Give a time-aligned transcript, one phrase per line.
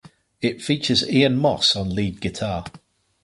[0.41, 2.65] It features Ian Moss on lead guitar.